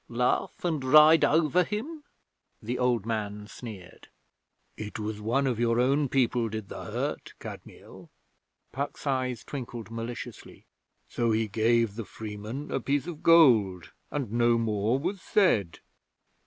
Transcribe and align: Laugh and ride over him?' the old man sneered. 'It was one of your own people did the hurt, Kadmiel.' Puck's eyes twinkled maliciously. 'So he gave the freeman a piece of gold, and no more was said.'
Laugh 0.09 0.65
and 0.65 0.83
ride 0.83 1.23
over 1.23 1.63
him?' 1.63 2.01
the 2.59 2.79
old 2.79 3.05
man 3.05 3.45
sneered. 3.45 4.07
'It 4.75 4.97
was 4.97 5.21
one 5.21 5.45
of 5.45 5.59
your 5.59 5.79
own 5.79 6.09
people 6.09 6.49
did 6.49 6.69
the 6.69 6.85
hurt, 6.85 7.35
Kadmiel.' 7.39 8.09
Puck's 8.71 9.05
eyes 9.05 9.43
twinkled 9.43 9.91
maliciously. 9.91 10.65
'So 11.07 11.29
he 11.29 11.47
gave 11.47 11.93
the 11.97 12.05
freeman 12.05 12.71
a 12.71 12.79
piece 12.79 13.05
of 13.05 13.21
gold, 13.21 13.91
and 14.09 14.31
no 14.31 14.57
more 14.57 14.97
was 14.97 15.21
said.' 15.21 15.81